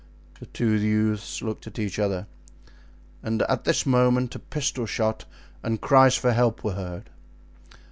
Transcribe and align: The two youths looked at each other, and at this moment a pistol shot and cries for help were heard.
The 0.39 0.47
two 0.47 0.71
youths 0.71 1.43
looked 1.43 1.67
at 1.67 1.77
each 1.77 1.99
other, 1.99 2.25
and 3.21 3.43
at 3.43 3.65
this 3.65 3.85
moment 3.85 4.33
a 4.33 4.39
pistol 4.39 4.87
shot 4.87 5.25
and 5.61 5.79
cries 5.79 6.15
for 6.15 6.33
help 6.33 6.63
were 6.63 6.71
heard. 6.73 7.11